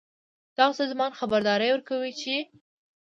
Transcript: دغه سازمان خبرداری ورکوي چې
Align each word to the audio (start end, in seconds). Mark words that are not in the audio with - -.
دغه 0.57 0.73
سازمان 0.79 1.11
خبرداری 1.19 1.69
ورکوي 1.73 2.11
چې 2.21 2.35